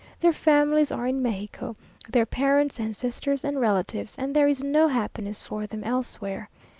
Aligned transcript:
Their 0.19 0.33
families 0.33 0.91
are 0.91 1.05
in 1.05 1.21
Mexico 1.21 1.75
their 2.09 2.25
parents, 2.25 2.79
and 2.79 2.97
sisters, 2.97 3.43
and 3.43 3.61
relatives 3.61 4.15
and 4.17 4.35
there 4.35 4.47
is 4.47 4.63
no 4.63 4.87
happiness 4.87 5.43
for 5.43 5.67
them 5.67 5.83
elsewhere. 5.83 6.49